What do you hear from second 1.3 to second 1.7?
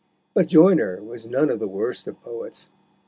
of the